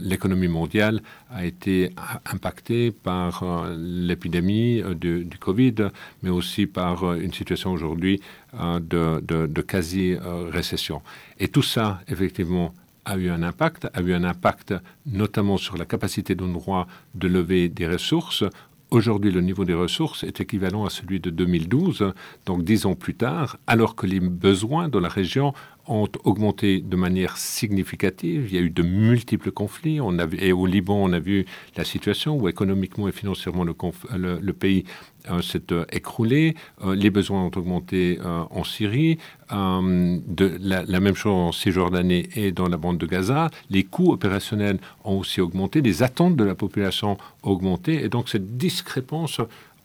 l'économie 0.00 0.48
mondiale 0.48 1.00
a 1.30 1.46
été 1.46 1.90
impactée 2.30 2.90
par 2.90 3.42
euh, 3.42 3.74
l'épidémie 3.78 4.82
euh, 4.82 4.94
du, 4.94 5.38
Covid, 5.38 5.88
mais 6.22 6.28
aussi 6.28 6.66
par 6.66 7.04
euh, 7.04 7.18
une 7.18 7.32
situation 7.32 7.72
aujourd'hui 7.72 8.20
de, 8.52 9.20
de 9.20 9.62
quasi-récession. 9.62 11.00
Et 11.38 11.48
tout 11.48 11.62
ça, 11.62 12.00
effectivement, 12.08 12.74
a 13.06 13.16
eu 13.16 13.30
un 13.30 13.42
impact, 13.42 13.88
a 13.94 14.02
eu 14.02 14.12
un 14.12 14.24
impact 14.24 14.74
notamment 15.06 15.56
sur 15.56 15.78
la 15.78 15.86
capacité 15.86 16.34
d'un 16.34 16.48
droit 16.48 16.86
de 17.14 17.26
lever 17.26 17.68
des 17.70 17.86
ressources. 17.86 18.44
Aujourd'hui, 18.90 19.30
le 19.30 19.40
niveau 19.40 19.64
des 19.64 19.74
ressources 19.74 20.24
est 20.24 20.40
équivalent 20.40 20.84
à 20.84 20.90
celui 20.90 21.20
de 21.20 21.30
2012, 21.30 22.12
donc 22.44 22.64
dix 22.64 22.86
ans 22.86 22.96
plus 22.96 23.14
tard, 23.14 23.56
alors 23.68 23.94
que 23.94 24.04
les 24.04 24.18
besoins 24.18 24.88
de 24.88 24.98
la 24.98 25.08
région 25.08 25.54
ont 25.86 26.08
augmenté 26.24 26.80
de 26.80 26.96
manière 26.96 27.36
significative. 27.36 28.46
Il 28.48 28.54
y 28.54 28.58
a 28.58 28.60
eu 28.60 28.70
de 28.70 28.82
multiples 28.82 29.50
conflits. 29.50 29.98
Et 30.38 30.52
au 30.52 30.66
Liban, 30.66 30.96
on 30.96 31.12
a 31.12 31.18
vu 31.18 31.46
la 31.76 31.84
situation 31.84 32.36
où 32.36 32.48
économiquement 32.48 33.08
et 33.08 33.12
financièrement 33.12 33.64
le, 33.64 34.52
pays 34.52 34.84
euh, 35.30 35.42
s'est 35.42 35.72
euh, 35.72 35.84
écroulé. 35.92 36.54
Euh, 36.84 36.94
les 36.94 37.10
besoins 37.10 37.44
ont 37.44 37.50
augmenté 37.56 38.18
en 38.22 38.64
Syrie. 38.64 39.18
La, 39.50 40.84
la, 40.84 41.00
même 41.00 41.16
chose 41.16 41.32
en 41.32 41.52
Cisjordanie 41.52 42.28
et 42.36 42.52
dans 42.52 42.68
la 42.68 42.76
bande 42.76 42.98
de 42.98 43.06
Gaza. 43.06 43.50
Les 43.68 43.82
coûts 43.82 44.12
opérationnels 44.12 44.78
ont 45.04 45.18
aussi 45.18 45.40
augmenté. 45.40 45.80
Les 45.80 46.02
attentes 46.02 46.36
de 46.36 46.44
la 46.44 46.54
population 46.54 47.18
ont 47.42 47.50
augmenté. 47.50 48.04
Et 48.04 48.08
donc 48.08 48.28
cette 48.28 48.56
discrépance 48.56 49.40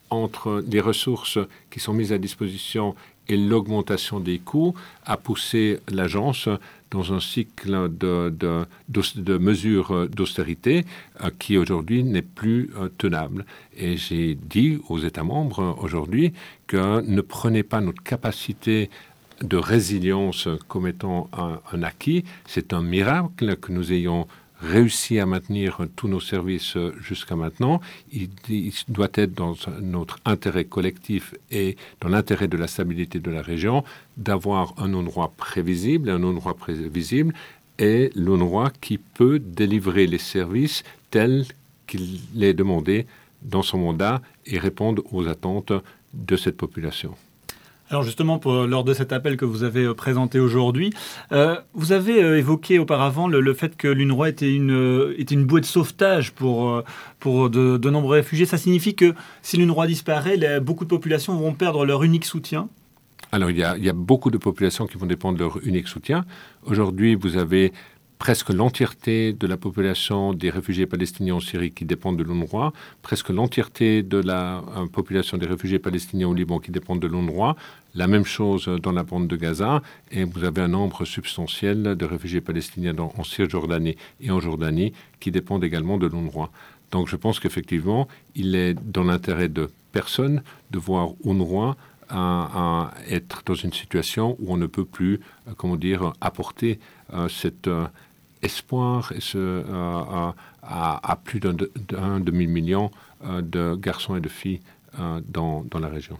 entre 0.09 0.63
les 0.67 0.79
ressources 0.79 1.39
qui 1.71 1.79
sont 1.79 1.93
mises 1.93 2.13
à 2.13 2.17
disposition 2.17 2.95
et 3.27 3.37
l'augmentation 3.37 4.19
des 4.19 4.39
coûts 4.39 4.73
a 5.05 5.17
poussé 5.17 5.79
l'agence 5.89 6.49
dans 6.91 7.13
un 7.13 7.19
cycle 7.19 7.89
de, 7.89 8.29
de, 8.29 9.37
mesures 9.37 10.07
d'austérité 10.07 10.85
euh, 11.21 11.29
qui 11.39 11.57
aujourd'hui 11.57 12.03
n'est 12.03 12.21
plus 12.21 12.69
euh, 12.77 12.89
tenable. 12.97 13.45
Et 13.75 13.97
j'ai 13.97 14.35
dit 14.35 14.79
aux 14.89 14.99
États 14.99 15.23
membres 15.23 15.77
aujourd'hui 15.81 16.33
que 16.67 17.01
ne 17.01 17.21
prenez 17.21 17.63
pas 17.63 17.81
notre 17.81 18.03
capacité 18.03 18.89
de 19.41 19.57
résilience 19.57 20.47
comme 20.69 20.87
étant 20.87 21.29
un 21.33 21.83
acquis. 21.83 22.23
C'est 22.47 22.71
un 22.71 22.81
miracle 22.81 23.57
que 23.57 23.73
nous 23.73 23.91
ayons 23.91 24.27
réussi 24.65 25.19
à 25.19 25.25
maintenir 25.25 25.79
tous 25.95 26.07
nos 26.07 26.19
services 26.19 26.75
euh, 26.75 26.93
jusqu'à 26.99 27.35
maintenant. 27.35 27.79
Il, 28.11 28.29
doit 28.87 29.09
être 29.13 29.33
dans 29.33 29.55
notre 29.81 30.19
intérêt 30.25 30.65
collectif 30.65 31.33
et 31.51 31.77
dans 32.01 32.09
l'intérêt 32.09 32.47
de 32.47 32.57
la 32.57 32.67
stabilité 32.67 33.19
de 33.19 33.31
la 33.31 33.41
région 33.41 33.83
d'avoir 34.17 34.73
un 34.77 34.93
endroit 34.93 35.33
prévisible. 35.37 36.09
Un 36.09 36.23
endroit 36.23 36.55
prévisible 36.55 37.33
est 37.77 38.15
l'endroit 38.15 38.71
qui 38.81 38.97
peut 38.97 39.39
délivrer 39.39 40.07
les 40.07 40.17
services 40.17 40.83
tels 41.11 41.45
qu'il 41.87 42.19
est 42.41 42.53
demandé 42.53 43.05
dans 43.41 43.61
son 43.61 43.77
mandat 43.77 44.21
et 44.45 44.57
répondre 44.57 45.03
aux 45.11 45.27
attentes 45.27 45.73
de 46.13 46.35
cette 46.35 46.57
population. 46.57 47.15
Alors 47.89 48.01
justement, 48.01 48.39
lors 48.45 48.83
de 48.83 48.93
cet 48.93 49.13
appel 49.13 49.37
que 49.37 49.45
vous 49.45 49.63
avez 49.63 49.83
euh, 49.83 49.93
présenté 49.93 50.39
aujourd'hui, 50.39 50.91
euh, 51.31 51.55
vous 51.73 51.91
avez 51.91 52.23
euh, 52.23 52.39
évoqué 52.39 52.79
auparavant 52.79 53.27
le, 53.27 53.53
fait 53.53 53.77
que 53.77 53.87
l'UNRWA 53.87 54.29
était 54.29 54.51
une, 54.51 55.13
était 55.17 55.35
bouée 55.35 55.61
de 55.61 55.67
sauvetage 55.67 56.31
pour, 56.31 56.81
pour 57.19 57.49
de, 57.51 57.89
nombreux 57.89 58.15
réfugiés. 58.15 58.47
Ça 58.47 58.57
signifie 58.57 58.95
que 58.95 59.13
si 59.43 59.57
l'UNRWA 59.57 59.85
disparaît, 59.85 60.59
beaucoup 60.59 60.83
de 60.83 60.89
populations 60.89 61.35
vont 61.37 61.53
perdre 61.53 61.85
leur 61.85 62.03
unique 62.03 62.25
soutien 62.25 62.69
alors, 63.31 63.49
il 63.49 63.57
y, 63.57 63.63
a, 63.63 63.75
il 63.75 63.83
y, 63.83 63.89
a, 63.89 63.93
beaucoup 63.93 64.29
de 64.29 64.37
populations 64.37 64.85
qui 64.85 64.97
vont 64.97 65.07
dépendre 65.07 65.37
de 65.37 65.43
leur 65.43 65.57
unique 65.65 65.89
soutien. 65.89 66.25
Aujourd'hui, 66.65 67.15
vous 67.15 67.35
avez 67.35 67.73
presque 68.17 68.49
l'entièreté 68.49 69.33
de 69.33 69.47
la 69.47 69.57
population 69.57 70.33
des 70.33 70.49
réfugiés 70.49 70.85
palestiniens 70.85 71.35
en 71.35 71.39
Syrie 71.39 71.71
qui 71.71 71.85
dépendent 71.85 72.17
de 72.17 72.23
l'UNRWA, 72.23 72.73
presque 73.01 73.29
l'entièreté 73.29 74.03
de 74.03 74.17
la 74.17 74.63
euh, 74.77 74.87
population 74.87 75.37
des 75.37 75.45
réfugiés 75.45 75.79
palestiniens 75.79 76.27
au 76.27 76.33
Liban 76.33 76.59
qui 76.59 76.71
dépendent 76.71 77.01
de 77.01 77.07
l'UNRWA, 77.07 77.55
la 77.93 78.07
même 78.07 78.25
chose 78.25 78.67
dans 78.81 78.91
la 78.91 79.03
bande 79.03 79.27
de 79.27 79.35
Gaza, 79.35 79.81
et 80.11 80.23
vous 80.23 80.43
avez 80.43 80.61
un 80.61 80.67
nombre 80.67 81.05
substantiel 81.05 81.83
de 81.83 82.05
réfugiés 82.05 82.41
palestiniens 82.41 82.95
en 82.97 83.23
Cisjordanie 83.23 83.95
et 84.21 84.31
en 84.31 84.39
Jordanie 84.39 84.93
qui 85.19 85.31
dépendent 85.31 85.63
également 85.63 85.97
de 85.97 86.07
l'UNRWA. 86.07 86.49
Donc 86.91 87.07
je 87.07 87.15
pense 87.15 87.39
qu'effectivement, 87.39 88.07
il 88.35 88.55
est 88.55 88.73
dans 88.73 89.03
l'intérêt 89.03 89.49
de 89.49 89.69
personne 89.91 90.43
de 90.71 90.79
voir 90.79 91.09
UNRWA 91.25 91.75
à, 92.09 92.91
être 93.09 93.41
dans 93.45 93.55
une 93.55 93.73
situation 93.73 94.35
où 94.39 94.53
on 94.53 94.57
ne 94.57 94.67
peut 94.67 94.85
plus, 94.85 95.19
euh, 95.47 95.51
comment 95.57 95.75
dire, 95.75 96.13
apporter 96.21 96.79
euh, 97.13 97.27
cette 97.27 97.69
espoir 98.45 99.11
et 99.13 99.19
ce, 99.19 99.37
euh, 99.37 100.31
à, 100.63 101.19
plus 101.23 101.39
d'un 101.39 102.19
demi-million 102.19 102.91
euh, 103.25 103.41
de 103.41 103.75
garçons 103.75 104.15
et 104.15 104.21
de 104.21 104.29
filles 104.29 104.61
euh, 104.99 105.19
dans, 105.27 105.65
dans 105.69 105.79
la 105.79 105.89
région. 105.89 106.17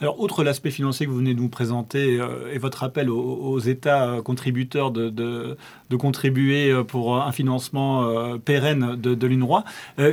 Alors, 0.00 0.20
outre 0.20 0.42
l'aspect 0.42 0.72
financier 0.72 1.06
que 1.06 1.10
vous 1.10 1.18
venez 1.18 1.34
de 1.34 1.40
nous 1.40 1.48
présenter 1.48 2.20
et 2.52 2.58
votre 2.58 2.82
appel 2.82 3.08
aux, 3.08 3.60
États 3.60 4.20
contributeurs 4.24 4.90
de, 4.90 5.08
de, 5.08 5.56
de, 5.88 5.96
contribuer 5.96 6.82
pour 6.88 7.22
un 7.22 7.30
financement 7.30 8.36
pérenne 8.40 8.96
de, 8.96 9.14
de 9.14 9.26
l'UNRWA, 9.28 9.62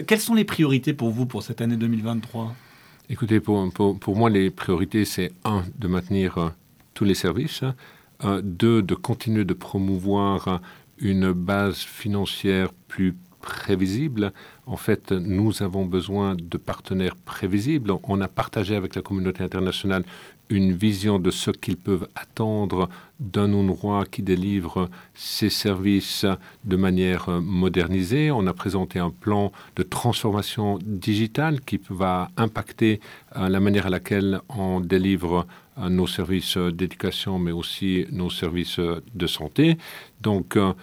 quelles 0.06 0.20
sont 0.20 0.36
les 0.36 0.46
priorités 0.46 0.94
pour 0.94 1.10
vous 1.10 1.26
pour 1.26 1.42
cette 1.42 1.62
année 1.62 1.78
2023 1.78 2.54
Écoutez, 3.12 3.42
pour, 3.42 3.70
pour, 3.74 4.16
moi, 4.16 4.30
les 4.30 4.50
priorités, 4.50 5.04
c'est 5.04 5.34
un, 5.44 5.66
de 5.78 5.90
maintenir 5.90 6.54
tous 6.94 7.04
les 7.04 7.14
services, 7.14 7.62
deux, 8.42 8.82
de 8.82 8.96
continuer 8.96 9.44
de 9.44 9.54
promouvoir 9.54 10.62
une 10.98 11.34
base 11.34 11.80
financière 11.80 12.72
plus 12.88 13.18
prévisible. 13.42 14.32
En 14.66 14.78
fait, 14.78 15.12
nous 15.12 15.62
avons 15.62 15.86
besoin 15.86 16.36
de 16.36 16.58
partenaires 16.58 17.18
prévisibles. 17.18 17.92
On 18.04 18.22
a 18.22 18.30
partagé 18.30 18.78
avec 18.78 18.96
la 18.96 19.02
communauté 19.02 19.44
internationale 19.44 20.06
une 20.52 20.74
vision 20.74 21.18
de 21.18 21.32
ce 21.32 21.50
qu'ils 21.50 21.78
peuvent 21.78 22.08
attendre 22.16 22.90
d'un 23.20 23.54
endroit 23.54 24.06
qui 24.06 24.22
délivre 24.22 24.90
ses 25.14 25.50
services 25.50 26.26
de 26.66 26.76
manière 26.76 27.30
modernisée. 27.42 28.32
On 28.32 28.46
a 28.48 28.54
présenté 28.54 29.00
un 29.00 29.12
plan 29.12 29.52
de 29.76 29.84
transformation 29.84 30.78
digitale 30.84 31.62
qui 31.62 31.80
va 31.90 32.30
impacter 32.38 33.00
euh, 33.38 33.48
la 33.48 33.60
manière 33.60 33.88
à 33.88 33.90
laquelle 33.90 34.42
on 34.50 34.80
délivre 34.82 35.48
euh, 35.78 35.90
nos 35.90 36.08
services 36.08 36.58
d'éducation, 36.58 37.40
mais 37.40 37.52
aussi 37.52 38.06
nos 38.12 38.30
services 38.30 38.80
de 38.80 39.28
santé. 39.28 39.78
Donc, 40.22 40.58
euh, 40.58 40.74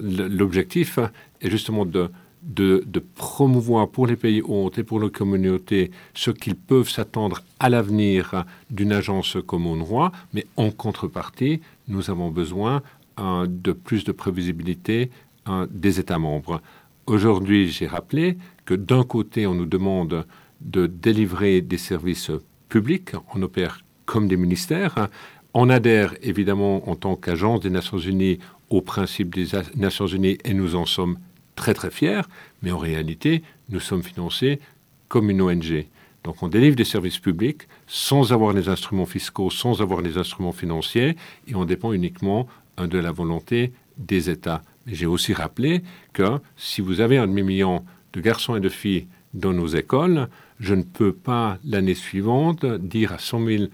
l'objectif 0.00 0.98
est 1.40 1.50
justement 1.50 1.86
de, 1.86 2.10
de, 2.42 2.84
promouvoir 3.16 3.88
pour 3.88 4.06
les 4.06 4.16
pays 4.16 4.42
hôtes 4.42 4.78
et 4.78 4.84
pour 4.84 5.00
les 5.00 5.10
communautés 5.10 5.90
ce 6.14 6.30
qu'ils 6.30 6.56
peuvent 6.56 6.88
s'attendre 6.88 7.42
à 7.58 7.68
l'avenir 7.68 8.44
d'une 8.70 8.92
agence 8.92 9.36
comme 9.46 9.66
UNRWA, 9.66 10.12
mais 10.32 10.46
en 10.56 10.70
contrepartie, 10.70 11.60
nous 11.88 12.10
avons 12.10 12.30
besoin 12.30 12.82
euh, 13.18 13.46
de 13.48 13.72
plus 13.72 14.04
de 14.04 14.12
prévisibilité 14.12 15.10
euh, 15.48 15.66
des 15.70 16.00
États 16.00 16.18
membres. 16.18 16.60
Aujourd'hui, 17.06 17.68
j'ai 17.68 17.86
rappelé 17.86 18.38
que 18.64 18.74
d'un 18.74 19.04
côté, 19.04 19.46
on 19.46 19.54
nous 19.54 19.66
demande 19.66 20.24
de 20.60 20.86
délivrer 20.86 21.60
des 21.60 21.78
services 21.78 22.30
publics, 22.68 23.12
on 23.34 23.42
opère 23.42 23.82
comme 24.06 24.28
des 24.28 24.36
ministères, 24.36 25.08
on 25.52 25.68
adhère 25.68 26.14
évidemment 26.22 26.88
en 26.88 26.94
tant 26.94 27.16
qu'agence 27.16 27.60
des 27.60 27.70
Nations 27.70 27.98
Unies 27.98 28.38
au 28.68 28.80
principe 28.80 29.34
des 29.34 29.48
Nations 29.74 30.06
Unies 30.06 30.38
et 30.44 30.54
nous 30.54 30.76
en 30.76 30.86
sommes 30.86 31.18
très 31.60 31.74
très 31.74 31.90
fiers, 31.90 32.22
mais 32.62 32.72
en 32.72 32.78
réalité, 32.78 33.42
nous 33.68 33.80
sommes 33.80 34.02
financés 34.02 34.60
comme 35.08 35.28
une 35.28 35.42
ONG. 35.42 35.86
Donc 36.24 36.42
on 36.42 36.48
délivre 36.48 36.74
des 36.74 36.86
services 36.94 37.18
publics 37.18 37.62
sans 37.86 38.32
avoir 38.32 38.52
les 38.54 38.68
instruments 38.70 39.10
fiscaux, 39.16 39.50
sans 39.50 39.82
avoir 39.82 40.00
les 40.00 40.16
instruments 40.16 40.56
financiers, 40.62 41.16
et 41.46 41.54
on 41.54 41.66
dépend 41.66 41.92
uniquement 41.92 42.46
hein, 42.78 42.88
de 42.88 42.98
la 42.98 43.12
volonté 43.12 43.72
des 43.98 44.30
États. 44.30 44.62
J'ai 44.86 45.06
aussi 45.06 45.34
rappelé 45.34 45.82
que 46.14 46.28
si 46.56 46.80
vous 46.80 47.00
avez 47.00 47.18
un 47.18 47.26
demi-million 47.26 47.84
de 48.14 48.20
garçons 48.22 48.56
et 48.56 48.60
de 48.60 48.70
filles 48.70 49.06
dans 49.34 49.52
nos 49.52 49.66
écoles, 49.66 50.28
je 50.58 50.74
ne 50.74 50.82
peux 50.82 51.12
pas 51.12 51.58
l'année 51.64 51.94
suivante 51.94 52.64
dire 52.64 53.12
à 53.12 53.18
100 53.18 53.44
000 53.44 53.64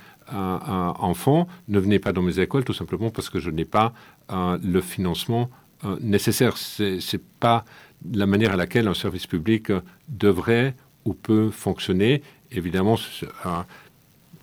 enfants 1.12 1.47
ne 1.69 1.78
venez 1.78 2.00
pas 2.00 2.12
dans 2.12 2.23
mes 2.23 2.40
écoles 2.40 2.64
tout 2.64 2.78
simplement 2.81 3.11
parce 3.11 3.31
que 3.31 3.38
je 3.38 3.50
n'ai 3.50 3.64
pas 3.64 3.93
le 4.28 4.81
financement 4.81 5.49
euh, 5.85 5.97
nécessaire. 6.00 6.56
Ce 6.56 6.83
n'est 6.83 7.23
pas 7.40 7.64
la 8.12 8.26
manière 8.26 8.52
à 8.52 8.56
laquelle 8.56 8.88
un 8.88 8.95
service 8.95 9.26
public 9.26 9.73
devrait 10.09 10.75
ou 11.04 11.14
peut 11.14 11.50
fonctionner. 11.50 12.23
Évidemment, 12.52 12.97
euh, 13.23 13.49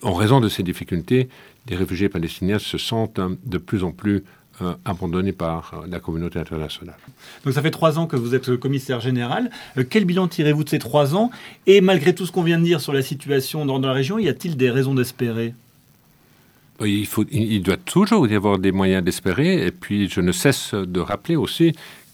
en 0.02 0.14
raison 0.14 0.40
de 0.42 0.50
ces 0.50 0.64
difficultés, 0.64 1.30
les 1.70 1.76
réfugiés 1.76 2.10
palestiniens 2.10 2.60
se 2.60 2.78
sentent 2.78 3.22
de 3.46 3.58
plus 3.58 3.84
en 3.84 3.92
plus 3.92 4.24
abandonnés 4.86 5.32
par 5.32 5.84
la 5.90 6.00
communauté 6.00 6.38
internationale. 6.38 6.98
Donc 7.44 7.56
ça 7.56 7.62
fait 7.64 7.72
trois 7.72 7.98
ans 7.98 8.06
que 8.06 8.16
vous 8.16 8.36
êtes 8.36 8.56
commissaire 8.58 9.00
général. 9.00 9.50
quel 9.90 10.06
bilan 10.06 10.28
tirez-vous 10.28 10.64
de 10.64 10.70
ces 10.70 10.78
trois 10.78 11.16
ans? 11.16 11.32
Et 11.66 11.82
malgré 11.82 12.14
tout 12.14 12.28
ce 12.28 12.32
qu'on 12.32 12.44
vient 12.44 12.60
de 12.60 12.64
dire 12.64 12.80
sur 12.80 12.94
la 12.94 13.02
situation 13.02 13.66
dans 13.66 13.80
la 13.80 13.92
région, 13.92 14.20
y 14.20 14.30
a-t-il 14.30 14.56
des 14.56 14.70
raisons 14.70 14.94
d'espérer? 14.94 15.56
Il, 16.82 17.06
faut, 17.08 17.26
il 17.32 17.62
doit 17.62 17.78
toujours 17.78 18.28
y 18.28 18.36
avoir 18.36 18.60
des 18.60 18.72
moyens 18.72 19.04
d'espérer. 19.04 19.66
Et 19.66 19.72
puis, 19.72 20.10
je 20.10 20.22
ne 20.22 20.32
cesse 20.32 20.74
de 20.74 21.00
rappeler 21.00 21.36
aussi 21.36 21.74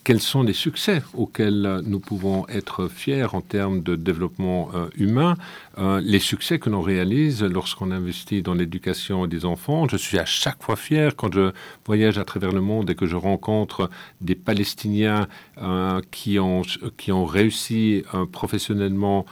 quels 0.10 0.22
sont 0.22 0.42
les 0.42 0.54
succès 0.54 1.04
auxquels 1.14 1.82
nous 1.86 2.00
pouvons 2.00 2.48
être 2.48 2.88
fiers 2.88 3.28
en 3.36 3.42
termes 3.42 3.82
de 3.84 3.96
développement 3.96 4.70
euh, 4.74 4.88
humain, 4.98 5.36
euh, 5.78 6.02
les 6.04 6.18
succès 6.18 6.58
que 6.58 6.70
l'on 6.70 6.82
réalise 6.82 7.44
lorsqu'on 7.44 7.92
investit 7.92 8.42
dans 8.42 8.56
l'éducation 8.56 9.28
des 9.28 9.46
enfants. 9.46 9.88
Je 9.88 9.98
suis 9.98 10.18
à 10.18 10.26
chaque 10.26 10.64
fois 10.64 10.76
fier 10.76 11.16
quand 11.16 11.32
je 11.34 11.52
voyage 11.86 12.18
à 12.18 12.24
travers 12.24 12.52
le 12.52 12.62
monde 12.62 12.90
et 12.90 12.96
que 12.96 13.06
je 13.06 13.16
rencontre 13.16 13.92
des 14.20 14.34
Palestiniens 14.36 15.28
euh, 15.62 16.02
qui, 16.10 16.40
ont, 16.40 16.64
qui 16.98 17.12
ont 17.12 17.26
réussi 17.26 18.04
professionnellement 18.32 19.28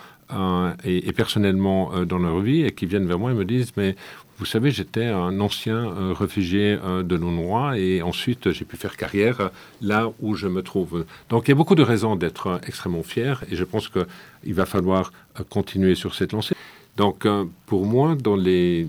et, 0.84 1.14
personnellement 1.14 2.04
dans 2.06 2.20
leur 2.20 2.42
vie 2.42 2.64
et 2.66 2.72
qui 2.72 2.86
viennent 2.86 3.08
vers 3.08 3.18
moi 3.18 3.32
et 3.32 3.34
me 3.34 3.46
disent 3.46 3.72
mais 3.78 3.96
vous 4.40 4.46
savez, 4.46 4.72
j'étais 4.72 5.06
un 5.06 5.40
ancien 5.40 6.14
réfugié 6.14 6.78
de 6.78 7.16
l'UNRWA 7.16 7.80
et 7.80 8.02
ensuite 8.02 8.52
j'ai 8.52 8.66
pu 8.66 8.78
faire 8.78 8.96
carrière 8.96 9.50
là 9.82 10.12
où 10.22 10.36
je 10.36 10.48
me 10.48 10.62
trouve. 10.62 11.06
Donc 11.30 11.48
il 11.48 11.52
y 11.52 11.54
a 11.54 11.56
beaucoup 11.56 11.76
de 11.76 11.82
raisons 11.82 12.16
d'être 12.16 12.62
extrêmement 12.68 13.04
fier 13.04 13.44
et 13.50 13.56
je 13.56 13.64
pense 13.64 13.90
qu'il 13.90 14.54
va 14.54 14.66
falloir 14.66 15.12
continuer 15.50 15.96
sur 15.96 16.14
cette 16.14 16.34
lancée. 16.34 16.56
Donc, 16.98 17.28
euh, 17.28 17.46
pour 17.68 17.86
moi, 17.86 18.16
dans 18.16 18.36
les, 18.36 18.88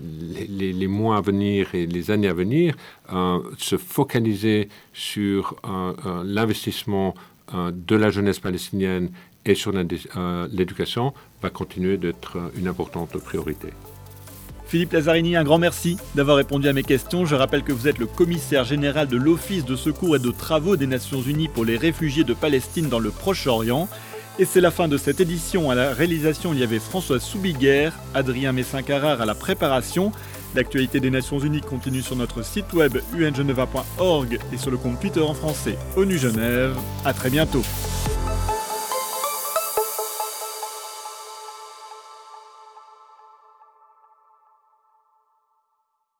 mois 0.88 1.18
à 1.18 1.20
venir 1.20 1.74
et 1.74 1.86
les 1.86 2.10
années 2.10 2.28
à 2.28 2.32
venir, 2.32 2.74
euh, 3.12 3.38
se 3.58 3.76
focaliser 3.76 4.70
sur 4.94 5.56
euh, 5.64 6.22
l'investissement 6.24 7.14
de 7.72 7.96
la 7.96 8.10
jeunesse 8.10 8.40
palestinienne 8.40 9.08
et 9.46 9.54
sur 9.54 9.72
l'éducation 9.72 11.14
va 11.40 11.48
continuer 11.48 11.96
d'être 11.96 12.36
une 12.58 12.68
importante 12.68 13.16
priorité. 13.16 13.68
Philippe 14.68 14.92
Lazzarini, 14.92 15.34
un 15.34 15.44
grand 15.44 15.56
merci 15.56 15.96
d'avoir 16.14 16.36
répondu 16.36 16.68
à 16.68 16.74
mes 16.74 16.82
questions. 16.82 17.24
Je 17.24 17.34
rappelle 17.34 17.62
que 17.62 17.72
vous 17.72 17.88
êtes 17.88 17.96
le 17.96 18.06
commissaire 18.06 18.64
général 18.64 19.08
de 19.08 19.16
l'Office 19.16 19.64
de 19.64 19.76
secours 19.76 20.16
et 20.16 20.18
de 20.18 20.30
travaux 20.30 20.76
des 20.76 20.86
Nations 20.86 21.22
Unies 21.22 21.48
pour 21.48 21.64
les 21.64 21.78
réfugiés 21.78 22.22
de 22.22 22.34
Palestine 22.34 22.90
dans 22.90 22.98
le 22.98 23.10
Proche-Orient. 23.10 23.88
Et 24.38 24.44
c'est 24.44 24.60
la 24.60 24.70
fin 24.70 24.86
de 24.86 24.98
cette 24.98 25.20
édition. 25.20 25.70
À 25.70 25.74
la 25.74 25.94
réalisation, 25.94 26.52
il 26.52 26.60
y 26.60 26.62
avait 26.62 26.80
François 26.80 27.18
Soubiguerre, 27.18 27.98
Adrien 28.12 28.52
Messin-Carrard 28.52 29.22
à 29.22 29.26
la 29.26 29.34
préparation. 29.34 30.12
L'actualité 30.54 31.00
des 31.00 31.10
Nations 31.10 31.38
Unies 31.38 31.62
continue 31.62 32.02
sur 32.02 32.16
notre 32.16 32.44
site 32.44 32.72
web 32.74 32.98
ungeneva.org 33.18 34.38
et 34.52 34.58
sur 34.58 34.70
le 34.70 34.76
compte 34.76 35.00
Twitter 35.00 35.20
en 35.20 35.34
français 35.34 35.78
ONU 35.96 36.18
Genève. 36.18 36.76
À 37.06 37.14
très 37.14 37.30
bientôt. 37.30 37.62